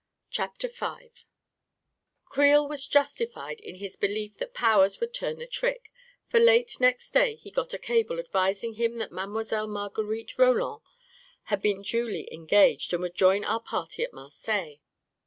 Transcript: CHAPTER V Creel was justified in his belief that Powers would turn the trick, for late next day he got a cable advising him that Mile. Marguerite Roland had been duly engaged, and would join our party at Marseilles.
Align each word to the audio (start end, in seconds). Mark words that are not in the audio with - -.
CHAPTER 0.31 0.67
V 0.67 1.11
Creel 2.25 2.67
was 2.67 2.87
justified 2.87 3.59
in 3.59 3.75
his 3.75 3.95
belief 3.95 4.35
that 4.37 4.55
Powers 4.55 4.99
would 4.99 5.13
turn 5.13 5.37
the 5.37 5.45
trick, 5.45 5.91
for 6.27 6.39
late 6.39 6.79
next 6.79 7.11
day 7.11 7.35
he 7.35 7.51
got 7.51 7.75
a 7.75 7.77
cable 7.77 8.17
advising 8.17 8.73
him 8.73 8.97
that 8.97 9.11
Mile. 9.11 9.67
Marguerite 9.67 10.39
Roland 10.39 10.81
had 11.43 11.61
been 11.61 11.83
duly 11.83 12.27
engaged, 12.33 12.93
and 12.93 13.03
would 13.03 13.13
join 13.13 13.43
our 13.43 13.61
party 13.61 14.03
at 14.03 14.11
Marseilles. 14.11 14.79